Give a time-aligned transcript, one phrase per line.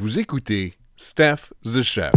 [0.00, 2.14] Vous écoutez Steph the Chef.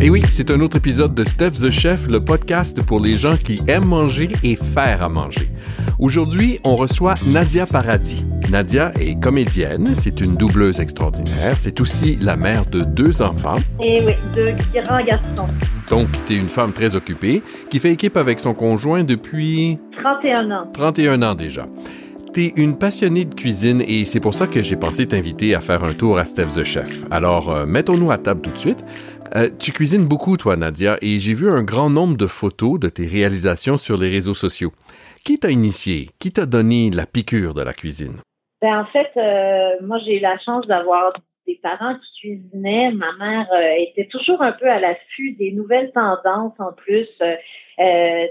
[0.00, 3.36] Et oui, c'est un autre épisode de Steph the Chef, le podcast pour les gens
[3.36, 5.48] qui aiment manger et faire à manger.
[6.00, 8.24] Aujourd'hui, on reçoit Nadia Paradis.
[8.50, 13.58] Nadia est comédienne, c'est une doubleuse extraordinaire, c'est aussi la mère de deux enfants.
[13.82, 15.48] Et oui, deux grands garçons.
[15.90, 20.50] Donc, tu es une femme très occupée qui fait équipe avec son conjoint depuis 31
[20.50, 20.66] ans.
[20.72, 21.66] 31 ans déjà.
[22.32, 25.60] Tu es une passionnée de cuisine et c'est pour ça que j'ai pensé t'inviter à
[25.60, 27.04] faire un tour à Steph the Chef.
[27.10, 28.82] Alors, euh, mettons-nous à table tout de suite.
[29.36, 32.88] Euh, tu cuisines beaucoup, toi, Nadia, et j'ai vu un grand nombre de photos de
[32.88, 34.72] tes réalisations sur les réseaux sociaux.
[35.22, 36.08] Qui t'a initié?
[36.18, 38.16] Qui t'a donné la piqûre de la cuisine?
[38.60, 41.12] Ben, en fait, euh, moi, j'ai eu la chance d'avoir
[41.46, 42.90] des parents qui cuisinaient.
[42.92, 47.08] Ma mère euh, était toujours un peu à l'affût des nouvelles tendances en plus.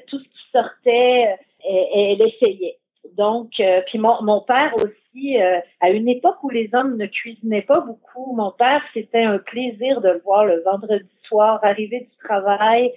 [0.07, 2.77] tout ce qui sortait, elle, elle essayait.
[3.17, 3.51] Donc,
[3.87, 5.37] puis mon, mon père aussi,
[5.79, 10.01] à une époque où les hommes ne cuisinaient pas beaucoup, mon père, c'était un plaisir
[10.01, 12.91] de le voir le vendredi soir arriver du travail,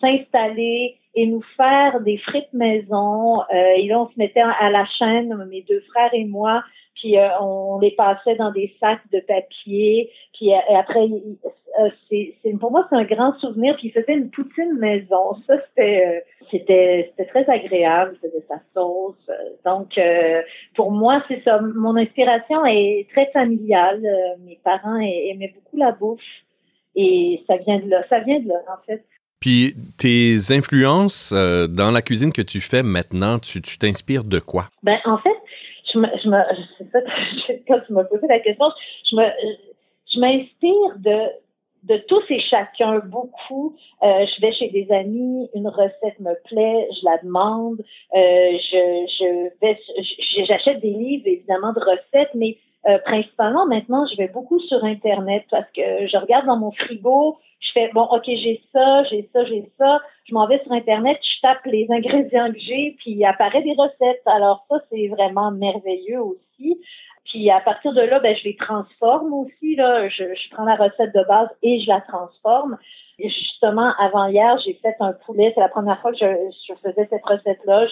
[0.00, 3.40] s'installer et nous faire des frites maison.
[3.40, 6.62] Euh, et là, on se mettait à la chaîne, mes deux frères et moi,
[6.94, 10.10] puis euh, on les passait dans des sacs de papier.
[10.34, 11.08] Puis euh, après,
[12.10, 13.76] c'est, pour moi, c'est un grand souvenir.
[13.76, 15.34] Puis il faisait une poutine maison.
[15.46, 18.16] Ça, c'était, c'était, c'était très agréable.
[18.20, 19.30] Faisait sa sauce.
[19.64, 19.98] Donc,
[20.74, 21.60] pour moi, c'est ça.
[21.60, 24.02] Mon inspiration est très familiale.
[24.44, 26.20] mes parents aimaient beaucoup la bouffe.
[26.94, 28.04] Et ça vient de là.
[28.08, 29.02] Ça vient de là, en fait.
[29.40, 34.68] Puis tes influences euh, dans la cuisine que tu fais maintenant, tu t'inspires de quoi?
[34.82, 35.36] Ben, en fait,
[35.92, 38.66] je me, je me, quand tu m'as posé la question,
[39.10, 39.16] je
[40.14, 41.18] je m'inspire de,
[41.84, 43.76] de tous et chacun beaucoup.
[44.02, 47.80] Euh, je vais chez des amis, une recette me plaît, je la demande.
[48.14, 52.56] Euh, je, je j'achète des livres évidemment de recettes, mais
[52.88, 57.38] euh, principalement, maintenant, je vais beaucoup sur Internet parce que je regarde dans mon frigo,
[57.60, 60.00] je fais, bon, OK, j'ai ça, j'ai ça, j'ai ça.
[60.24, 63.74] Je m'en vais sur Internet, je tape les ingrédients que j'ai, puis il apparaît des
[63.76, 64.22] recettes.
[64.26, 66.80] Alors ça, c'est vraiment merveilleux aussi.
[67.30, 69.76] Puis à partir de là, ben, je les transforme aussi.
[69.76, 70.08] Là.
[70.08, 72.78] Je, je prends la recette de base et je la transforme.
[73.18, 75.50] Et justement, avant hier, j'ai fait un poulet.
[75.54, 76.26] C'est la première fois que je,
[76.68, 77.86] je faisais cette recette-là.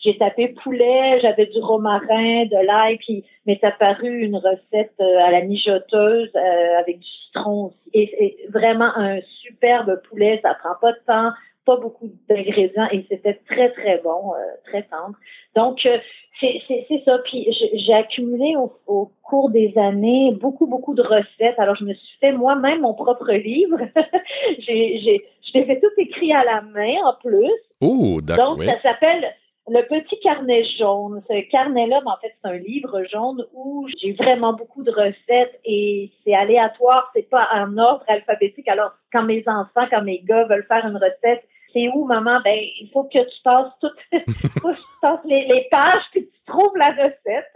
[0.00, 5.30] J'ai, tapé poulet, j'avais du romarin, de l'ail, puis m'est apparu une recette euh, à
[5.30, 7.90] la mijoteuse euh, avec du citron aussi.
[7.94, 10.40] Et, et, vraiment un superbe poulet.
[10.42, 11.32] Ça prend pas de temps,
[11.66, 15.16] pas beaucoup d'ingrédients et c'était très, très bon, euh, très tendre.
[15.54, 15.98] Donc, euh,
[16.40, 17.18] c'est ça.
[17.24, 18.54] Puis j'ai accumulé
[18.86, 21.58] au, cours des années beaucoup, beaucoup de recettes.
[21.58, 23.78] Alors, je me suis fait moi-même mon propre livre.
[24.60, 25.00] j'ai,
[25.42, 27.52] je l'ai fait tout écrit à la main en plus.
[27.80, 28.56] Oh, d'accord.
[28.56, 29.34] Donc, ça s'appelle
[29.68, 31.22] le petit carnet jaune.
[31.28, 35.58] Ce carnet-là, ben, en fait, c'est un livre jaune où j'ai vraiment beaucoup de recettes
[35.64, 38.68] et c'est aléatoire, c'est pas en ordre alphabétique.
[38.68, 42.40] Alors, quand mes enfants, quand mes gars veulent faire une recette, c'est où, maman?
[42.44, 43.96] Ben, il faut que tu passes toutes,
[45.24, 47.52] les, pages puis tu trouves la recette.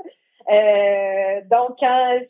[0.50, 2.21] Euh, donc, euh,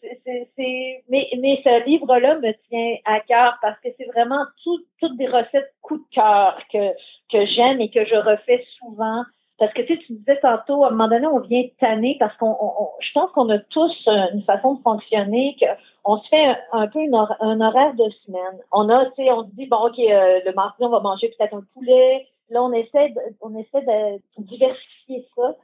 [0.57, 5.27] c'est, mais, mais ce livre-là me tient à cœur parce que c'est vraiment toutes des
[5.27, 6.91] recettes coup de cœur que,
[7.33, 9.23] que j'aime et que je refais souvent.
[9.59, 12.37] Parce que tu, sais, tu disais tantôt, à un moment donné, on vient tanner parce
[12.39, 12.57] qu'on,
[13.01, 15.67] je pense qu'on a tous une façon de fonctionner que
[16.05, 17.01] on se fait un, peu
[17.41, 18.61] un horaire de semaine.
[18.73, 21.65] On a, on se dit bon, ok, euh, le mardi on va manger peut-être un
[21.75, 22.27] poulet.
[22.49, 25.55] Là, on essaie, de, on essaie de diversifier ça.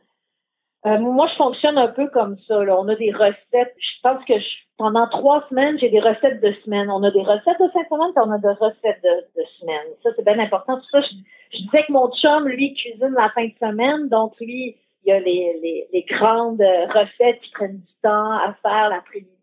[0.86, 2.62] Euh, moi, je fonctionne un peu comme ça.
[2.62, 2.78] Là.
[2.78, 3.74] On a des recettes.
[3.76, 4.34] Je pense que
[4.78, 6.88] pendant trois semaines, j'ai des recettes de semaine.
[6.91, 9.47] On a des recettes de fin de semaine, puis on a des recettes de, de
[9.58, 9.86] semaine.
[10.04, 10.76] Ça, c'est bien important.
[10.76, 14.08] Tout ça, je, disais que mon chum, lui, cuisine la fin de semaine.
[14.08, 18.54] Donc, lui, il y a les, les, les grandes recettes qui prennent du temps à
[18.62, 19.35] faire l'après-midi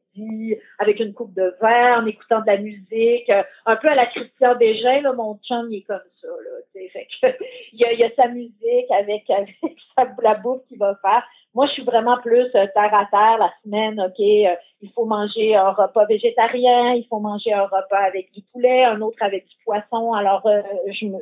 [0.80, 4.06] avec une coupe de verre, en écoutant de la musique, euh, un peu à la
[4.06, 7.28] Christian Bégin, là, mon chum, il est comme ça, là, fait que,
[7.74, 9.56] il, y a, il a sa musique avec, avec
[9.98, 11.24] sa, la bouffe qu'il va faire.
[11.54, 15.06] Moi, je suis vraiment plus euh, terre à terre la semaine, OK, euh, il faut
[15.06, 19.48] manger un repas végétarien, il faut manger un repas avec du poulet, un autre avec
[19.48, 20.14] du poisson.
[20.14, 21.18] Alors, je me,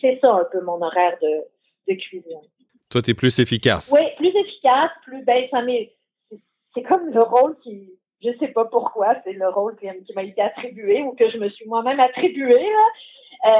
[0.00, 2.40] c'est, ça un peu mon horaire de, de cuisine.
[2.90, 3.94] Toi, tu es plus efficace.
[3.94, 5.92] Oui, plus efficace, plus, ben, ça m'est,
[6.74, 7.90] c'est comme le rôle qui,
[8.22, 11.48] je sais pas pourquoi, c'est le rôle qui, m'a été attribué ou que je me
[11.48, 12.66] suis moi-même attribué.
[13.46, 13.50] Euh,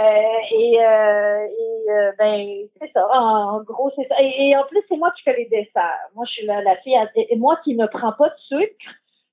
[0.52, 1.46] et, euh,
[1.90, 2.46] euh, ben
[2.80, 3.06] c'est ça.
[3.12, 4.16] En, gros, c'est ça.
[4.20, 6.08] Et, en plus, c'est moi qui fais les desserts.
[6.14, 6.96] Moi, je suis la, la fille.
[7.16, 8.86] et moi qui ne prends pas de sucre,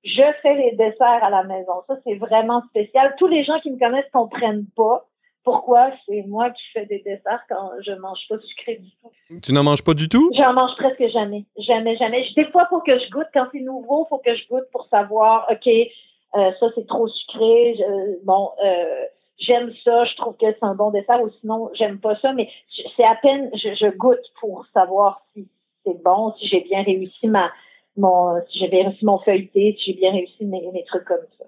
[0.04, 1.84] je fais les desserts à la maison.
[1.88, 3.16] Ça, c'est vraiment spécial.
[3.18, 5.06] Tous les gens qui me connaissent comprennent pas
[5.44, 5.92] pourquoi?
[6.06, 9.40] C'est moi qui fais des desserts quand je mange pas sucré du tout.
[9.42, 10.30] Tu n'en manges pas du tout?
[10.36, 11.46] J'en mange presque jamais.
[11.58, 12.28] Jamais, jamais.
[12.36, 13.28] Des fois, faut que je goûte.
[13.34, 17.76] Quand c'est nouveau, faut que je goûte pour savoir, OK, euh, ça c'est trop sucré.
[18.24, 19.06] bon, euh,
[19.40, 22.50] j'aime ça, je trouve que c'est un bon dessert ou sinon j'aime pas ça, mais
[22.96, 25.48] c'est à peine je, goûte pour savoir si
[25.86, 27.52] c'est bon, si j'ai bien réussi ma
[27.98, 31.26] mon si j'ai bien réussi mon feuilleté, si j'ai bien réussi mes, mes trucs comme
[31.38, 31.46] ça.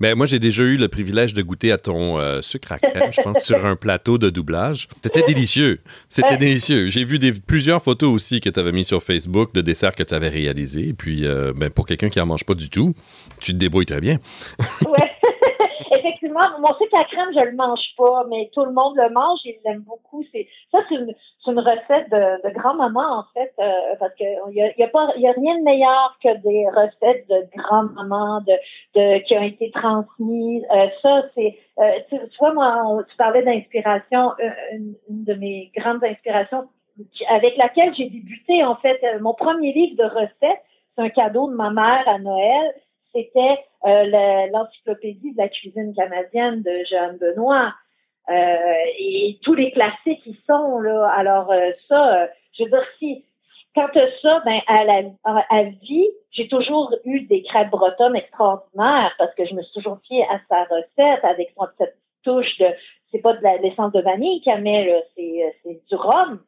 [0.00, 3.10] Ben, moi, j'ai déjà eu le privilège de goûter à ton euh, sucre à crème,
[3.10, 4.88] je pense, sur un plateau de doublage.
[5.02, 5.80] C'était délicieux.
[6.08, 6.86] C'était délicieux.
[6.86, 10.04] J'ai vu des, plusieurs photos aussi que tu avais mis sur Facebook de desserts que
[10.04, 10.94] tu avais réalisés.
[10.96, 12.94] Puis, euh, ben, pour quelqu'un qui n'en mange pas du tout,
[13.40, 14.18] tu te débrouilles très bien.
[14.86, 15.10] ouais.
[16.38, 19.40] Effectivement, mon sucre à crème, je le mange pas, mais tout le monde le mange
[19.44, 20.24] et l'aime beaucoup.
[20.32, 21.14] C'est ça, c'est une,
[21.58, 25.32] recette de, grand-maman en fait, euh, parce que y a, y a pas, y a
[25.32, 28.52] rien de meilleur que des recettes de grand-maman de,
[28.94, 30.64] de qui ont été transmises.
[30.74, 34.32] Euh, ça, c'est, euh, tu, vois, moi, tu parlais d'inspiration,
[34.72, 36.68] une, une, de mes grandes inspirations
[37.28, 40.62] avec laquelle j'ai débuté en fait mon premier livre de recettes.
[40.96, 42.74] C'est un cadeau de ma mère à Noël
[43.14, 47.72] c'était l'encyclopédie de la cuisine canadienne de Jeanne Benoît.
[48.30, 51.10] Euh, et tous les classiques qui sont là.
[51.16, 53.24] Alors euh, ça, je veux dire, si
[53.74, 59.34] quand ça, ben à la à vie, j'ai toujours eu des crêpes bretonnes extraordinaires parce
[59.34, 62.66] que je me suis toujours fiée à sa recette avec son, cette touche de
[63.10, 66.40] c'est pas de l'essence de vanille qu'elle met c'est c'est du rhum.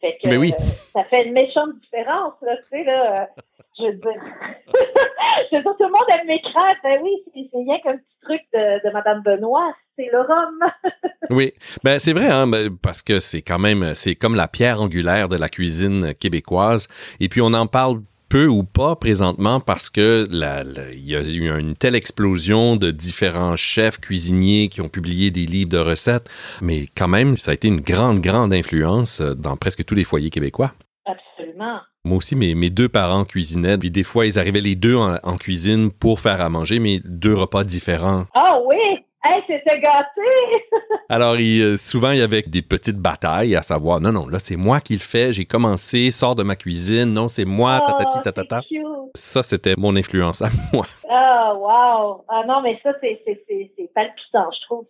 [0.00, 0.52] Fait que, oui.
[0.92, 3.28] ça fait une méchante différence là, tu sais là.
[3.78, 4.22] Je veux dire,
[5.52, 6.78] je veux dire, tout le monde aime mes crêpes.
[6.82, 10.58] Ben oui, c'est rien qu'un petit truc de, de Madame Benoît, c'est le rhum.
[11.30, 11.52] oui,
[11.84, 15.28] ben c'est vrai, hein, ben, parce que c'est quand même, c'est comme la pierre angulaire
[15.28, 16.88] de la cuisine québécoise.
[17.20, 21.58] Et puis on en parle peu ou pas présentement parce que il y a eu
[21.58, 26.28] une telle explosion de différents chefs cuisiniers qui ont publié des livres de recettes,
[26.60, 30.30] mais quand même, ça a été une grande, grande influence dans presque tous les foyers
[30.30, 30.72] québécois.
[31.04, 31.78] Absolument.
[32.06, 33.76] Moi aussi, mes, deux parents cuisinaient.
[33.78, 37.34] Puis des fois, ils arrivaient les deux en, cuisine pour faire à manger, mais deux
[37.34, 38.26] repas différents.
[38.32, 39.04] Ah oui!
[39.28, 40.20] Hey, c'était gâté!
[41.08, 44.54] Alors, euh, souvent, il y avait des petites batailles à savoir, non, non, là, c'est
[44.54, 48.22] moi qui le fais, j'ai commencé, sors de ma cuisine, non, c'est moi, oh, tatati,
[48.22, 48.60] tatata.
[49.14, 50.86] Ça, c'était mon influence à moi.
[51.10, 52.24] Ah, wow!
[52.28, 53.20] Ah non, mais ça, c'est
[53.94, 54.84] palpitant, je trouve.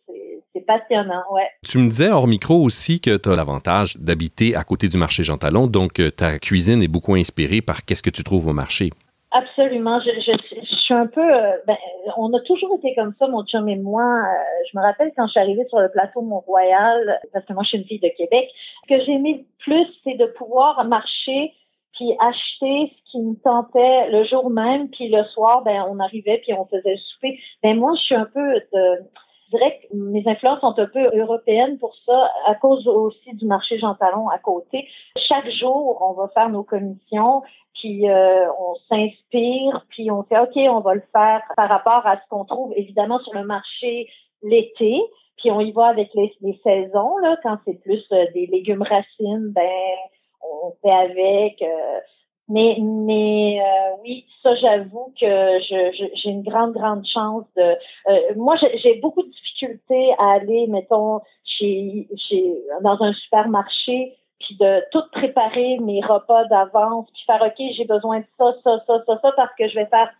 [0.53, 1.49] C'est passionnant, ouais.
[1.67, 5.25] Tu me disais hors micro aussi que tu as l'avantage d'habiter à côté du marché
[5.25, 8.53] Jean Talon, donc euh, ta cuisine est beaucoup inspirée par qu'est-ce que tu trouves au
[8.53, 8.91] marché.
[9.37, 10.01] Absolument.
[10.01, 11.21] Je, suis un peu.
[11.21, 11.77] Euh, ben,
[12.17, 14.03] on a toujours été comme ça, mon chum et moi.
[14.03, 17.63] Euh, je me rappelle quand je suis arrivée sur le plateau Mont-Royal, parce que moi,
[17.65, 18.49] je suis une fille de Québec.
[18.89, 21.53] Ce que j'aimais plus, c'est de pouvoir marcher
[21.93, 26.39] puis acheter ce qui me tentait le jour même, puis le soir, ben on arrivait
[26.39, 27.39] puis on faisait le souper.
[27.63, 29.01] Ben moi, je suis un peu de,
[29.47, 33.47] je dirais que mes influences sont un peu européennes pour ça, à cause aussi du
[33.47, 34.89] marché Jean Talon à côté.
[35.17, 37.43] Chaque jour, on va faire nos commissions,
[37.75, 42.17] puis euh, on s'inspire, puis on fait OK, on va le faire par rapport à
[42.17, 44.09] ce qu'on trouve évidemment sur le marché
[44.43, 45.01] l'été.
[45.37, 48.83] Puis on y va avec les, les saisons là, quand c'est plus euh, des légumes
[48.83, 49.97] racines, ben
[50.43, 51.63] on fait avec.
[51.63, 52.01] Euh,
[52.49, 57.77] mais mais euh, oui, ça j'avoue que je, j'ai une grande grande chance de.
[58.09, 64.57] Euh, moi j'ai beaucoup de difficultés à aller, mettons, chez chez dans un supermarché puis
[64.61, 69.03] de tout préparer mes repas d'avance, puis faire OK, j'ai besoin de ça, ça, ça,
[69.07, 70.13] ça, ça, parce que je vais faire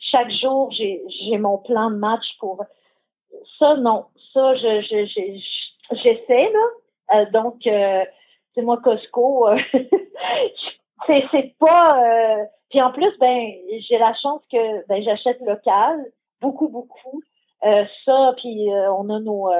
[0.00, 2.62] chaque jour, j'ai j'ai mon plan de match pour
[3.58, 3.76] ça.
[3.76, 7.24] Non, ça je je, j'essaie là.
[7.26, 9.48] donc c'est moi Costco.
[11.00, 12.02] Euh, c'est c'est pas.
[12.02, 13.50] Euh, puis en plus, ben
[13.88, 16.04] j'ai la chance que ben j'achète local,
[16.40, 17.22] beaucoup beaucoup.
[17.64, 19.50] Euh, ça, puis on a nos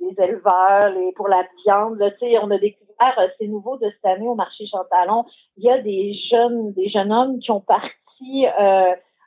[0.00, 1.98] les éleveurs, les pour la viande.
[1.98, 2.10] Là,
[2.42, 5.24] on a découvert, c'est nouveau de cette année au marché Chantalon.
[5.56, 8.46] Il y a des jeunes, des jeunes hommes qui ont parti.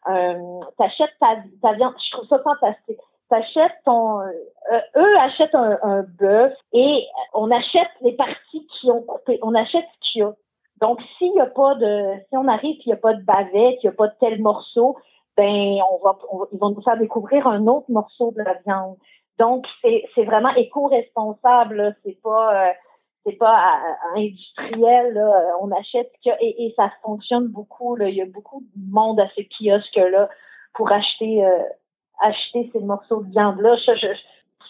[0.09, 1.93] Euh, t'achètes ta, ta viande.
[1.97, 2.99] Je trouve ça fantastique
[3.33, 9.01] t'achètes ton, euh, eux achètent un, un bœuf et on achète les parties qui ont
[9.01, 10.33] coupé, on achète ce qu'il y a.
[10.83, 13.79] Donc s'il y a pas de, si on arrive qu'il n'y a pas de bavette,
[13.79, 14.97] qu'il n'y a pas de tel morceau,
[15.37, 18.97] ben ils vont nous faire découvrir un autre morceau de la viande.
[19.39, 22.73] Donc c'est vraiment éco-responsable, c'est pas euh,
[23.25, 25.25] c'est pas euh, industriel.
[25.61, 26.11] On achète
[26.41, 27.97] et, ça fonctionne beaucoup.
[28.01, 30.27] Il y a beaucoup de monde à ce kiosque là
[30.73, 31.47] pour acheter
[32.19, 33.77] acheter ces morceaux de viande-là.
[33.77, 34.07] Je,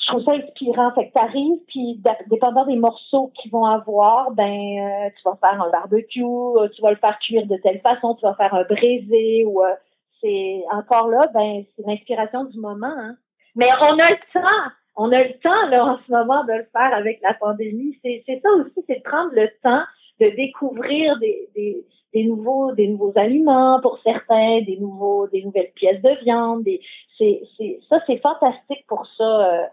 [0.07, 0.91] trouve ça inspirant.
[0.93, 5.61] Fait que t'arrives, puis dépendant des morceaux qu'ils vont avoir, ben euh, tu vas faire
[5.61, 8.63] un barbecue, euh, tu vas le faire cuire de telle façon, tu vas faire un
[8.63, 9.73] braisé ou euh,
[10.21, 12.87] c'est encore là, ben c'est l'inspiration du moment.
[12.87, 13.15] Hein.
[13.55, 14.71] Mais on a le temps.
[14.95, 17.97] on a le temps là en ce moment de le faire avec la pandémie.
[18.03, 19.83] C'est ça aussi, c'est de prendre le temps
[20.19, 25.71] de découvrir des, des, des nouveaux des nouveaux aliments pour certains, des nouveaux des nouvelles
[25.75, 26.63] pièces de viande.
[26.63, 26.81] Des,
[27.17, 29.65] c'est, c'est ça c'est fantastique pour ça euh,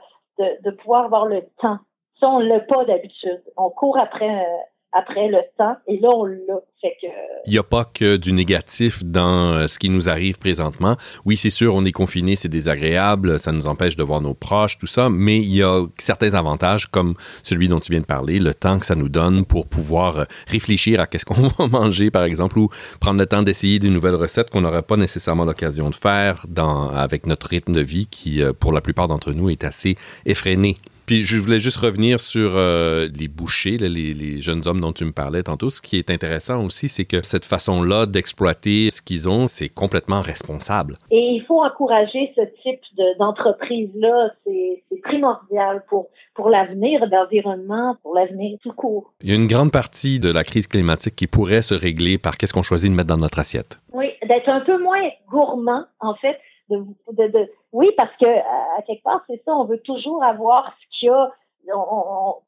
[0.62, 1.78] de, pouvoir avoir le temps.
[2.18, 3.42] Ça on l'a pas d'habitude.
[3.56, 4.58] On court après euh,
[4.92, 5.76] après le temps.
[5.86, 6.60] Et là, on l'a.
[6.80, 7.06] Fait que...
[7.46, 10.96] Il n'y a pas que du négatif dans euh, ce qui nous arrive présentement.
[11.26, 14.78] Oui, c'est sûr, on est confiné, c'est désagréable, ça nous empêche de voir nos proches,
[14.78, 18.38] tout ça, mais il y a certains avantages comme celui dont tu viens de parler,
[18.38, 22.10] le temps que ça nous donne pour pouvoir euh, réfléchir à qu'est-ce qu'on va manger,
[22.10, 25.90] par exemple, ou prendre le temps d'essayer de nouvelles recettes qu'on n'aurait pas nécessairement l'occasion
[25.90, 29.50] de faire dans, avec notre rythme de vie qui, euh, pour la plupart d'entre nous,
[29.50, 30.78] est assez effréné.
[31.10, 35.10] Puis je voulais juste revenir sur euh, les bouchers, les, jeunes hommes dont tu me
[35.10, 35.68] parlais tantôt.
[35.68, 40.20] Ce qui est intéressant aussi, c'est que cette façon-là d'exploiter ce qu'ils ont, c'est complètement
[40.20, 40.98] responsable.
[41.10, 42.78] Et il faut encourager ce type
[43.18, 44.30] d'entreprise-là.
[44.46, 49.12] c'est primordial pour, pour l'avenir de l'environnement, pour l'avenir tout court.
[49.20, 52.38] Il y a une grande partie de la crise climatique qui pourrait se régler par
[52.38, 53.80] qu'est-ce qu'on choisit de mettre dans notre assiette.
[53.92, 56.38] Oui, d'être un peu moins gourmand, en fait
[56.70, 61.08] de, oui, parce que à quelque part, c'est ça, on veut toujours avoir ce qu'il
[61.08, 61.30] y a,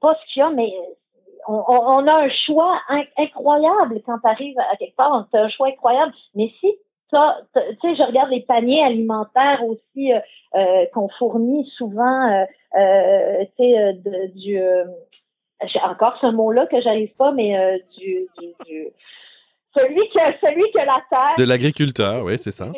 [0.00, 0.72] pas ce qu'il y a, mais
[1.48, 2.80] on, a un choix
[3.16, 6.12] incroyable quand tu arrives à quelque part, on a un choix incroyable.
[6.34, 6.72] Mais si
[7.12, 7.18] tu
[7.82, 10.20] sais, je regarde les paniers alimentaires aussi euh,
[10.54, 13.92] euh, qu'on fournit souvent, euh, tu sais,
[14.34, 14.58] du,
[15.64, 18.88] j'ai encore ce mot-là que j'arrive pas, mais du, du,
[19.76, 21.34] celui que celui que la terre.
[21.36, 22.68] De l'agriculteur, oui, c'est ça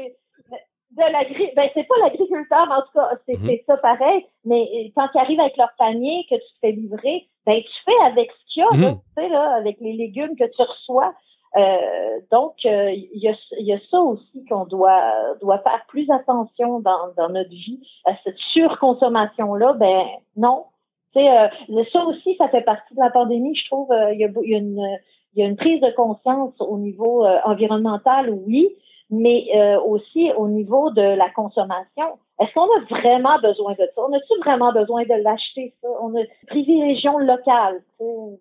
[0.96, 3.58] de l'agri ben c'est pas l'agriculteur mais en tout cas c'est mhm.
[3.66, 7.28] ça pareil mais euh, quand tu arrives avec leur panier que tu te fais livrer
[7.46, 8.96] ben tu fais avec ce qu'il y a mhm.
[8.96, 11.12] tu sais là avec les légumes que tu reçois
[11.56, 16.10] euh, donc euh, il y, a, y a ça aussi qu'on doit doit faire plus
[16.10, 20.04] attention dans, dans notre vie à cette surconsommation là ben
[20.36, 20.64] non
[21.12, 24.24] tu sais euh, ça aussi ça fait partie de la pandémie je trouve il y
[24.24, 24.98] a, y a une
[25.36, 28.68] il y a une prise de conscience au niveau environnemental oui
[29.14, 32.18] mais euh, aussi au niveau de la consommation.
[32.40, 34.02] Est-ce qu'on a vraiment besoin de ça?
[34.02, 35.88] On a-tu vraiment besoin de l'acheter, ça?
[36.00, 37.82] On a privilégion locale.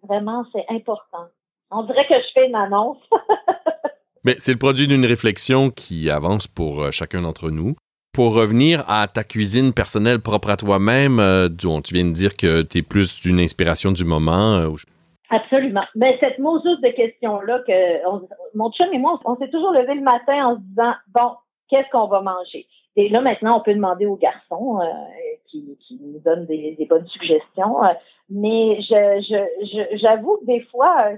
[0.07, 1.25] Vraiment, c'est important.
[1.69, 2.97] On dirait que je fais une annonce.
[4.23, 7.75] Mais c'est le produit d'une réflexion qui avance pour euh, chacun d'entre nous.
[8.13, 12.35] Pour revenir à ta cuisine personnelle propre à toi-même, euh, dont tu viens de dire
[12.35, 14.73] que tu es plus d'une inspiration du moment.
[15.33, 15.83] Absolument.
[15.95, 20.01] Mais cette mosaïque de questions-là, que mon chum et moi, on, s'est toujours levé le
[20.01, 21.31] matin en se disant bon,
[21.69, 22.67] qu'est-ce qu'on va manger?
[22.95, 24.85] Et là, maintenant, on peut demander aux garçons euh,
[25.47, 27.83] qui, qui, nous donnent des, bonnes suggestions.
[27.83, 27.93] Euh,
[28.29, 31.13] mais je, j'avoue que des fois,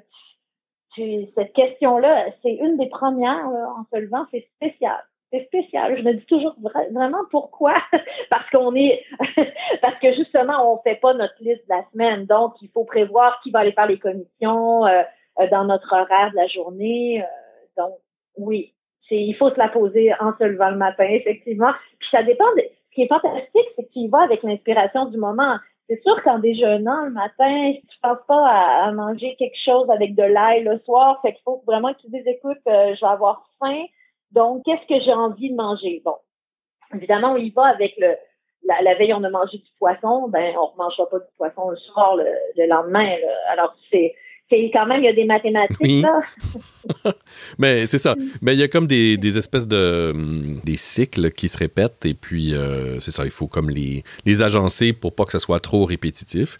[0.98, 5.98] euh, cette question-là, c'est une des premières en se levant, c'est spécial c'est spécial.
[5.98, 7.75] Je me dis toujours vraiment pourquoi?
[8.29, 9.03] Parce qu'on est
[9.82, 13.39] parce que justement on fait pas notre liste de la semaine, donc il faut prévoir
[13.41, 15.03] qui va aller faire les commissions euh,
[15.39, 17.22] euh, dans notre horaire de la journée.
[17.22, 17.94] Euh, donc
[18.38, 18.74] oui,
[19.08, 21.72] c'est il faut se la poser en se levant le matin effectivement.
[22.00, 22.46] Puis ça dépend.
[22.55, 25.58] De, ce qui est fantastique, c'est que tu y avec l'inspiration du moment.
[25.89, 30.24] C'est sûr qu'en déjeunant le matin, tu penses pas à, manger quelque chose avec de
[30.24, 33.84] l'ail le soir, fait qu'il faut vraiment que tu dises écoute, je vais avoir faim
[34.36, 36.01] donc, qu'est-ce que j'ai envie de manger?
[36.04, 36.15] Bon,
[36.94, 38.15] évidemment, on y va avec le,
[38.84, 41.77] la, veille, on a mangé du poisson, ben, on ne mangera pas du poisson le
[41.77, 43.15] soir, le, lendemain.
[43.50, 44.13] Alors, c'est,
[44.50, 46.22] c'est quand même, il y a des mathématiques, là.
[47.58, 48.15] Mais c'est ça.
[48.42, 50.13] Mais il y a comme des, des, espèces de
[50.63, 54.42] des cycles qui se répètent et puis euh, c'est ça, il faut comme les, les
[54.44, 56.60] agencer pour pas que ce soit trop répétitif.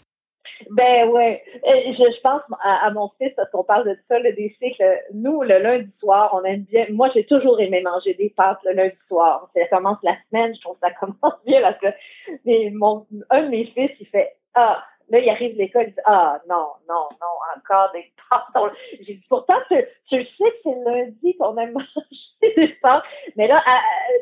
[0.70, 4.32] Ben ouais, euh, je, je pense à, mon fils parce qu'on parle de ça, le
[4.32, 5.00] des cycles.
[5.12, 6.86] Nous, le lundi soir, on aime bien.
[6.90, 9.48] Moi, j'ai toujours aimé manger des pâtes le lundi soir.
[9.54, 13.48] Ça commence la semaine, je trouve que ça commence bien parce que mon, un de
[13.48, 14.82] mes fils, il fait ah.
[15.08, 18.72] Là, il arrive de l'école, il dit Ah non, non, non, encore des pâtes.
[19.02, 19.76] J'ai dit pourtant, tu,
[20.08, 23.04] tu sais que c'est le lundi qu'on aime manger des pâtes.
[23.36, 23.62] Mais là,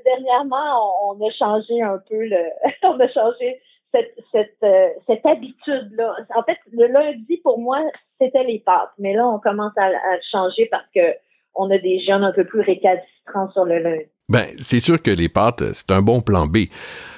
[0.04, 2.50] dernièrement, on, on, a changé un peu le.
[2.82, 3.62] on a changé
[4.32, 6.16] cette, euh, cette, habitude-là.
[6.36, 7.80] En fait, le lundi, pour moi,
[8.20, 8.92] c'était les pâtes.
[8.98, 9.90] Mais là, on commence à,
[10.30, 11.00] changer parce que
[11.54, 14.06] on a des jeunes un peu plus récalcitrants sur le lundi.
[14.28, 16.68] Ben, c'est sûr que les pâtes, c'est un bon plan B.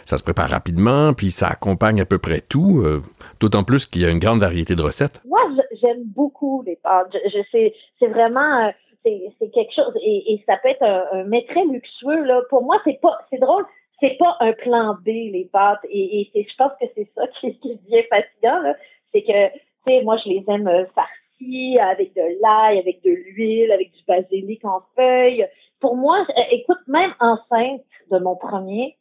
[0.05, 3.01] Ça se prépare rapidement, puis ça accompagne à peu près tout, euh,
[3.41, 5.23] d'autant plus qu'il y a une grande variété de recettes.
[5.27, 5.41] Moi,
[5.81, 7.09] j'aime beaucoup les pâtes.
[7.13, 8.71] Je, sais, c'est vraiment, euh,
[9.05, 12.43] c'est quelque chose, et, ça peut être un, un très luxueux, là.
[12.51, 13.65] Pour moi, c'est pas, c'est drôle,
[14.01, 17.59] c'est pas un plan B les pâtes et, et je pense que c'est ça qui,
[17.59, 18.75] qui devient fatigant là.
[19.13, 23.11] C'est que tu sais moi je les aime euh, farcis avec de l'ail avec de
[23.11, 25.47] l'huile avec du basilic en feuilles.
[25.81, 28.97] Pour moi euh, écoute même enceinte de mon premier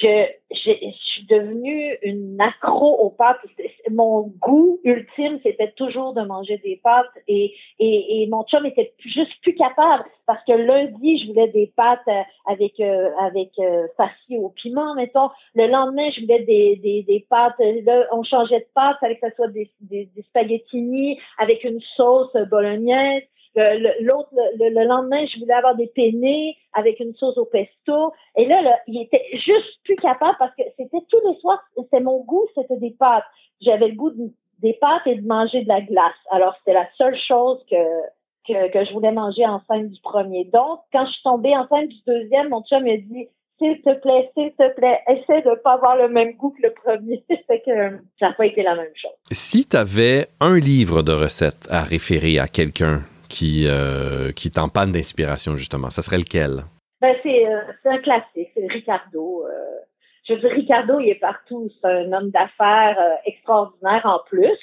[0.00, 3.40] je, je, suis devenue une accro aux pâtes.
[3.90, 8.92] Mon goût ultime, c'était toujours de manger des pâtes et, et, et mon chum était
[9.00, 13.86] juste plus capable parce que lundi, je voulais des pâtes euh, avec euh, avec euh,
[14.30, 15.30] au piment, mettons.
[15.54, 17.58] Le lendemain, je voulais des, des, des pâtes.
[17.58, 21.80] Là, on changeait de pâtes, fallait que ce soit des, des, des spaghettini avec une
[21.96, 23.22] sauce bolognaise.
[24.00, 28.12] L'autre, le, lendemain, je voulais avoir des penne avec une sauce au pesto.
[28.36, 32.20] Et là, il était juste plus capable parce que c'était tous les soirs, c'était mon
[32.24, 33.24] goût, c'était des pâtes.
[33.60, 34.12] J'avais le goût
[34.60, 36.14] des pâtes et de manger de la glace.
[36.30, 37.76] Alors, c'était la seule chose que,
[38.46, 40.44] que, je voulais manger enceinte du premier.
[40.44, 43.28] Donc, quand je suis tombée enceinte du deuxième, mon chum m'a dit,
[43.58, 46.72] s'il te plaît, s'il te plaît, essaie de pas avoir le même goût que le
[46.72, 47.24] premier.
[47.46, 49.12] fait que ça n'a pas été la même chose.
[49.32, 54.58] Si tu avais un livre de recettes à référer à quelqu'un qui, euh, qui est
[54.58, 55.90] en panne d'inspiration, justement?
[55.90, 56.64] Ça serait lequel?
[57.00, 59.44] Ben, c'est, euh, un classique, c'est Ricardo.
[59.46, 59.52] Euh.
[60.26, 61.70] je veux dire, Ricardo, il est partout.
[61.80, 64.58] C'est un homme d'affaires extraordinaire en plus.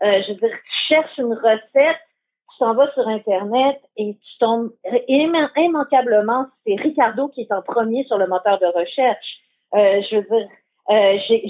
[0.00, 2.00] je veux dire, tu cherches une recette,
[2.52, 4.72] tu t'en vas sur Internet et tu tombes
[5.08, 9.38] immanquablement, c'est Ricardo qui est en premier sur le moteur de recherche.
[9.72, 10.48] je veux dire,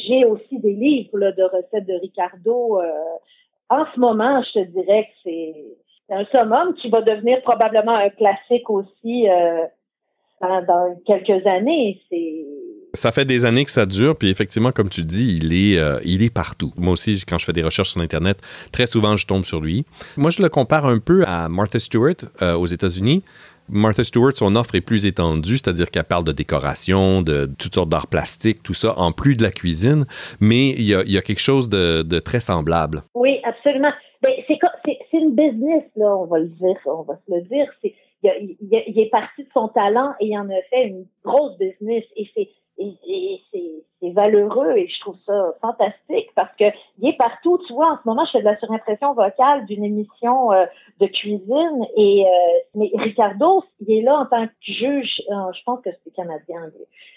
[0.06, 2.80] j'ai aussi des livres de recettes de Ricardo.
[3.70, 5.54] en ce moment, je te dirais que c'est
[6.10, 9.66] un summum qui va devenir probablement un classique aussi euh,
[10.40, 12.00] dans, quelques années.
[12.08, 12.44] C'est
[12.94, 16.00] ça fait des années que ça dure, puis effectivement, comme tu dis, il est, euh,
[16.04, 16.72] il est partout.
[16.78, 18.38] Moi aussi, quand je fais des recherches sur Internet,
[18.72, 19.84] très souvent, je tombe sur lui.
[20.16, 23.22] Moi, je le compare un peu à Martha Stewart euh, aux États-Unis.
[23.68, 27.90] Martha Stewart, son offre est plus étendue, c'est-à-dire qu'elle parle de décoration, de toutes sortes
[27.90, 30.06] d'art plastique, tout ça, en plus de la cuisine,
[30.40, 33.02] mais il y a, il y a quelque chose de, de très semblable.
[33.14, 33.92] Oui, absolument.
[34.22, 34.32] Ben,
[35.18, 37.66] c'est une business, là, on va le dire, on va se le dire.
[37.82, 42.04] C'est, il, est parti de son talent et il en a fait une grosse business.
[42.16, 42.48] Et c'est,
[42.78, 46.64] et, c'est, valeureux et je trouve ça fantastique parce que
[46.98, 47.58] il est partout.
[47.66, 50.66] Tu vois, en ce moment, je fais de la surimpression vocale d'une émission euh,
[51.00, 55.20] de cuisine et euh, mais Ricardo, il est là en tant que juge.
[55.30, 56.70] Euh, je pense que c'est canadien.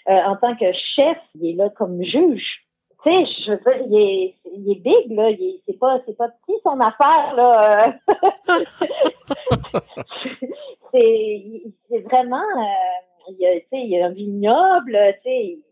[0.06, 2.62] en tant que chef, il est là comme juge
[3.02, 5.30] tu sais, je veux dire, il est, il est big, là.
[5.66, 7.94] C'est pas, c'est pas petit son affaire, là.
[10.92, 15.62] c'est, c'est vraiment, euh, il y a, tu sais, il y a un vignoble, tu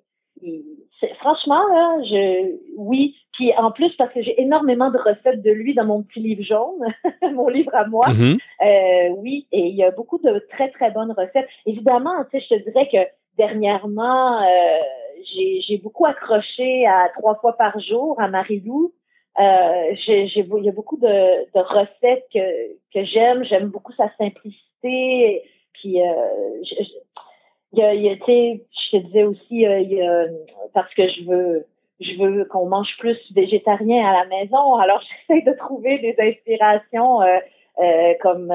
[1.01, 1.15] sais.
[1.21, 3.15] franchement, là, je, oui.
[3.33, 6.43] Puis en plus, parce que j'ai énormément de recettes de lui dans mon petit livre
[6.43, 6.85] jaune,
[7.35, 8.09] mon livre à moi.
[8.09, 8.39] Mm-hmm.
[8.65, 11.49] euh, oui, et il y a beaucoup de très, très bonnes recettes.
[11.65, 12.99] Évidemment, tu sais, je te dirais que
[13.39, 14.79] dernièrement, euh,
[15.69, 18.93] j'ai beaucoup accroché à trois fois par jour à Marilou.
[19.39, 23.45] Euh, il y a beaucoup de, de recettes que, que j'aime.
[23.45, 25.43] J'aime beaucoup sa simplicité.
[25.73, 26.85] Puis, euh, je,
[27.73, 30.27] il y a, y je te disais aussi, euh, y a,
[30.75, 31.67] parce que je veux,
[32.01, 34.75] je veux qu'on mange plus végétarien à la maison.
[34.75, 37.39] Alors, j'essaie de trouver des inspirations euh,
[37.79, 38.53] euh, comme,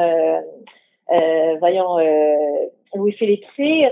[1.59, 1.97] voyons,
[2.93, 3.91] Louis-Philippe Cyr.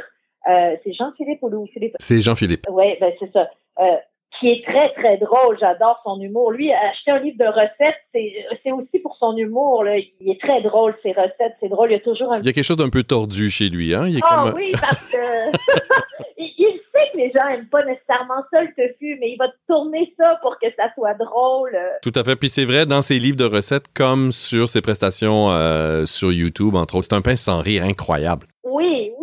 [0.50, 1.96] Euh, c'est Jean-Philippe ou Louis-Philippe?
[2.00, 2.66] C'est Jean-Philippe.
[2.70, 3.50] Oui, ben c'est ça.
[3.80, 3.98] Euh,
[4.40, 5.58] qui est très, très drôle.
[5.60, 6.52] J'adore son humour.
[6.52, 9.84] Lui, acheter un livre de recettes, c'est aussi pour son humour.
[9.84, 9.98] Là.
[9.98, 11.56] Il est très drôle, ses recettes.
[11.62, 11.92] C'est drôle.
[11.92, 12.40] Il y a toujours un...
[12.40, 13.94] Il y a quelque chose d'un peu tordu chez lui.
[13.94, 14.06] Hein?
[14.08, 15.18] Il ah oui, parce que
[16.38, 20.14] il, sait que les gens n'aiment pas nécessairement ça, le tofu, mais il va tourner
[20.18, 21.78] ça pour que ça soit drôle.
[22.02, 22.36] Tout à fait.
[22.36, 26.76] Puis c'est vrai, dans ses livres de recettes, comme sur ses prestations euh, sur YouTube,
[26.76, 28.48] entre autres, c'est un pain sans rire incroyable.
[28.64, 29.23] Oui, oui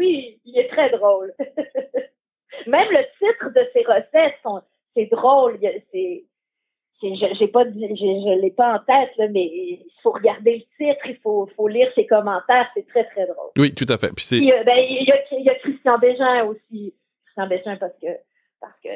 [0.80, 1.32] très drôle.
[2.66, 4.62] Même le titre de ses recettes, sont,
[4.94, 5.58] c'est drôle.
[5.92, 6.24] C'est,
[7.02, 11.48] j'ai pas, je, l'ai pas en tête, mais il faut regarder le titre, il faut,
[11.56, 13.50] faut lire ses commentaires, c'est très, très drôle.
[13.56, 14.12] Oui, tout à fait.
[14.14, 14.36] Puis c'est...
[14.36, 16.94] Euh, ben, il, y a, il y a Christian Bégin aussi.
[17.24, 18.08] Christian Bégin parce que,
[18.60, 18.90] parce que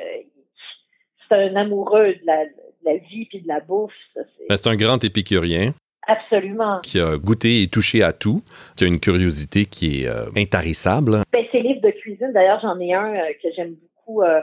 [1.29, 2.53] c'est un amoureux de la, de
[2.85, 3.93] la vie puis de la bouffe.
[4.15, 4.49] c'est...
[4.49, 5.73] Ben, c'est un grand épicurien.
[6.07, 6.81] Absolument.
[6.83, 8.43] Qui a goûté et touché à tout.
[8.77, 11.19] Tu as une curiosité qui est euh, intarissable.
[11.33, 14.23] Ben, ces livres de cuisine, d'ailleurs, j'en ai un euh, que j'aime beaucoup.
[14.23, 14.41] Euh,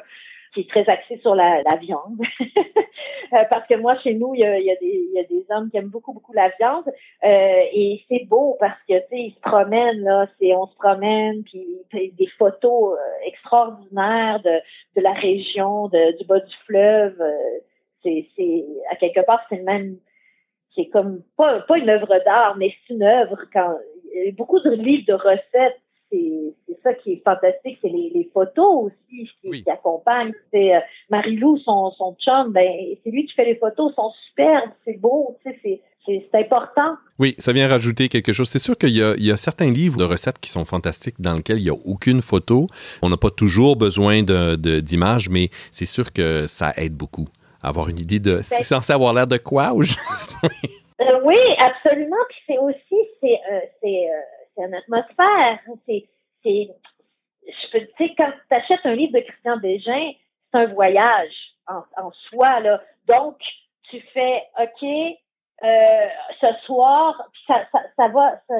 [0.53, 2.19] qui est très axé sur la, viande.
[3.49, 6.51] parce que moi, chez nous, il y a, des, hommes qui aiment beaucoup, beaucoup la
[6.59, 6.83] viande.
[7.23, 11.43] et c'est beau parce que, tu sais, ils se promènent, là, c'est, on se promène,
[11.43, 14.59] puis des photos extraordinaires de,
[14.97, 17.15] de la région, de, du bas du fleuve.
[18.03, 19.95] c'est, c'est, à quelque part, c'est le même,
[20.75, 23.77] c'est comme pas, pas une œuvre d'art, mais c'est une œuvre quand
[24.37, 25.79] beaucoup de livres de recettes,
[26.11, 26.53] c'est,
[26.83, 30.33] ça qui est fantastique, c'est les, les photos aussi qui, accompagnent.
[30.51, 30.79] C'est euh,
[31.09, 32.67] Marie-Lou, son, son chum, ben
[33.03, 36.97] c'est lui qui fait les photos, sont superbes, c'est beau, c'est, c'est important.
[37.19, 38.49] Oui, ça vient rajouter quelque chose.
[38.49, 41.59] C'est sûr qu'il y, y, a certains livres de recettes qui sont fantastiques dans lesquels
[41.59, 42.65] il n'y a aucune photo.
[43.03, 47.27] On n'a pas toujours besoin d'images, de, mais c'est sûr que ça aide beaucoup.
[47.63, 48.41] Avoir une idée de.
[48.41, 50.31] C'est censé avoir l'air de quoi ou juste...
[51.01, 52.17] euh, Oui, absolument.
[52.29, 55.59] Puis c'est aussi, c'est euh, euh, une atmosphère.
[55.85, 56.07] C'est.
[56.43, 60.11] Je peux, tu sais, quand tu achètes un livre de Christian Bégin,
[60.51, 61.33] c'est un voyage
[61.67, 62.81] en, en soi, là.
[63.07, 63.37] Donc,
[63.89, 64.83] tu fais, OK,
[65.63, 66.07] euh,
[66.39, 68.55] ce soir, ça, ça, ça va, ça,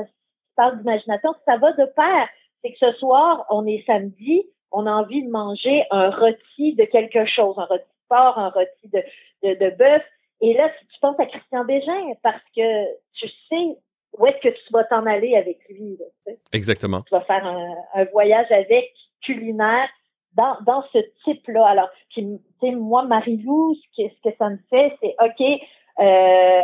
[0.56, 2.28] parle d'imagination, ça va de pair.
[2.62, 6.84] C'est que ce soir, on est samedi, on a envie de manger un rôti de
[6.86, 9.02] quelque chose, un rôti porc, un rôti de,
[9.44, 10.04] de, de bœuf.
[10.42, 13.78] Et là, tu penses à Christian Bégin parce que tu sais
[14.18, 15.98] où est-ce que tu vas t'en aller avec lui.
[15.98, 16.40] Là, tu sais.
[16.52, 17.02] Exactement.
[17.04, 19.90] Tu vas faire un, un voyage avec culinaire
[20.34, 21.66] dans, dans ce type-là.
[21.66, 25.62] Alors, puis, tu sais, moi, Marie-Lou, ce que, ce que ça me fait, c'est OK,
[26.00, 26.62] euh,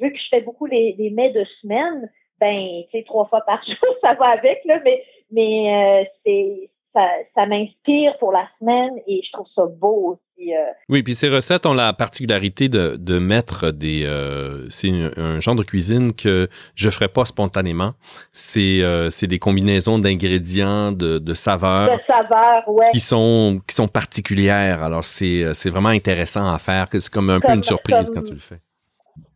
[0.00, 3.42] vu que je fais beaucoup les, les mets de semaine, ben, tu sais, trois fois
[3.42, 8.48] par jour, ça va avec, là, mais, mais euh, c'est, ça, ça m'inspire pour la
[8.58, 10.54] semaine et je trouve ça beau aussi.
[10.54, 10.72] Euh.
[10.88, 14.04] Oui, puis ces recettes ont la particularité de, de mettre des...
[14.06, 17.92] Euh, c'est un, genre de cuisine que je ferais pas spontanément.
[18.32, 21.96] C'est euh, c'est des combinaisons d'ingrédients, de, de saveurs.
[21.96, 22.86] De saveurs, ouais.
[22.92, 24.82] Qui sont, qui sont particulières.
[24.82, 26.88] Alors, c'est vraiment intéressant à faire.
[26.90, 28.60] C'est comme un comme, peu une surprise comme, quand tu le fais.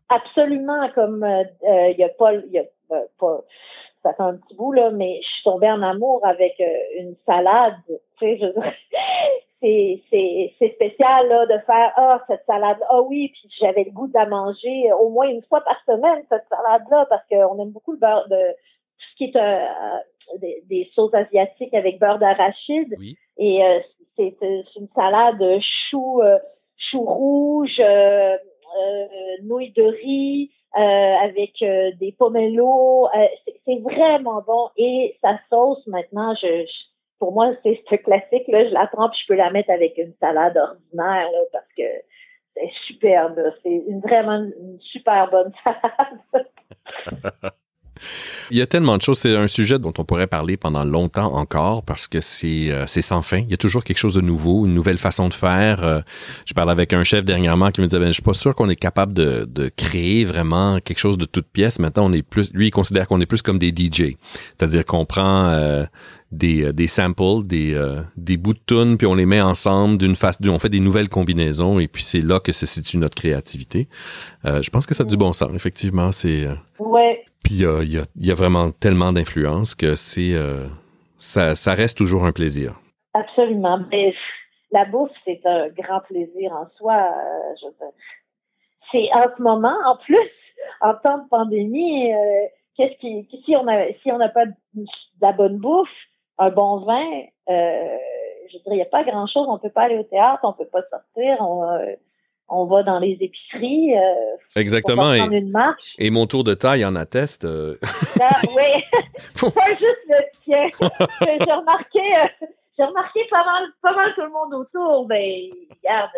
[0.08, 1.24] Absolument, comme
[1.62, 2.32] il y a pas...
[2.34, 3.44] Y a, pas
[4.04, 6.64] ça fait un petit bout, là, mais je suis tombée en amour avec euh,
[7.00, 7.74] une salade.
[7.88, 8.46] Tu sais, je
[9.60, 13.90] c'est, c'est, c'est spécial là, de faire Ah, cette salade ah oui, puis j'avais le
[13.90, 17.70] goût de la manger au moins une fois par semaine, cette salade-là, parce qu'on aime
[17.70, 22.18] beaucoup le beurre de tout ce qui est euh, des, des, sauces asiatiques avec beurre
[22.18, 22.94] d'arachide.
[22.98, 23.16] Oui.
[23.38, 23.80] Et euh,
[24.16, 24.36] c'est,
[24.76, 25.42] une salade
[25.90, 26.38] chou, euh,
[26.76, 28.36] chou rouge, euh,
[29.42, 33.06] nouilles de riz, euh, avec euh, des pomelos.
[33.06, 33.26] Euh,
[33.64, 34.68] c'est vraiment bon.
[34.76, 36.66] Et sa sauce, maintenant, je,
[37.18, 38.48] pour moi, c'est ce classique.
[38.48, 41.82] Là, je la trempe, je peux la mettre avec une salade ordinaire là, parce que
[42.54, 43.40] c'est superbe.
[43.62, 46.46] C'est une vraiment une super bonne salade.
[48.50, 49.18] Il y a tellement de choses.
[49.18, 53.22] C'est un sujet dont on pourrait parler pendant longtemps encore parce que c'est euh, sans
[53.22, 53.38] fin.
[53.38, 55.84] Il y a toujours quelque chose de nouveau, une nouvelle façon de faire.
[55.84, 56.00] Euh,
[56.46, 58.68] je parlais avec un chef dernièrement qui me disait, ben, je suis pas sûr qu'on
[58.68, 61.78] est capable de, de, créer vraiment quelque chose de toute pièce.
[61.78, 64.16] Maintenant, on est plus, lui, il considère qu'on est plus comme des DJ.
[64.56, 65.84] C'est-à-dire qu'on prend euh,
[66.34, 70.16] des, des samples, des, euh, des bouts de tunes, puis on les met ensemble d'une
[70.16, 73.88] face, on fait des nouvelles combinaisons, et puis c'est là que se situe notre créativité.
[74.44, 76.12] Euh, je pense que ça a du bon sens, effectivement.
[76.12, 76.48] C'est.
[76.78, 77.24] ouais.
[77.44, 80.66] Puis il y, a, vraiment tellement d'influence que c'est euh,
[81.18, 82.80] ça, ça, reste toujours un plaisir.
[83.12, 83.80] Absolument.
[83.92, 84.14] Mais
[84.72, 86.94] la bouffe, c'est un grand plaisir en soi.
[86.94, 87.86] Euh,
[88.90, 90.30] c'est en ce moment, en plus,
[90.80, 94.54] en temps de pandémie, euh, qu'est-ce qui, si on a, si on n'a pas de,
[95.20, 95.88] la bonne bouffe,
[96.38, 97.96] un bon vin, euh,
[98.50, 99.46] je dirais, il n'y a pas grand-chose.
[99.48, 101.38] On peut pas aller au théâtre, on peut pas sortir.
[102.48, 103.96] On va dans les épiceries.
[103.96, 105.12] Euh, Exactement.
[105.12, 105.80] Et, une marche.
[105.98, 107.44] et mon tour de taille en atteste.
[107.44, 107.76] Euh...
[108.20, 109.00] Ah, oui,
[109.54, 110.68] pas juste le tien.
[111.20, 112.46] j'ai remarqué, euh,
[112.78, 115.06] j'ai remarqué pas mal, pas mal tout le monde autour.
[115.06, 115.50] Ben,
[115.82, 116.10] regarde,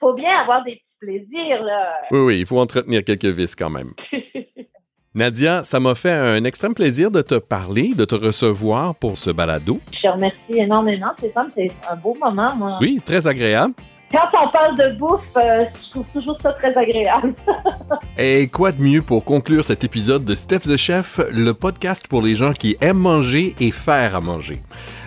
[0.00, 1.94] faut bien avoir des petits plaisirs là.
[2.10, 3.92] Oui, oui, il faut entretenir quelques vices quand même.
[5.14, 9.30] Nadia, ça m'a fait un extrême plaisir de te parler, de te recevoir pour ce
[9.30, 9.78] balado.
[9.92, 11.50] Je te remercie énormément, Stéphane.
[11.54, 12.78] C'est un beau moment, moi.
[12.80, 13.74] Oui, très agréable
[14.14, 17.34] quand on parle de bouffe, euh, je trouve toujours ça très agréable.
[18.18, 22.22] Et quoi de mieux pour conclure cet épisode de Steph the Chef, le podcast pour
[22.22, 24.60] les gens qui aiment manger et faire à manger?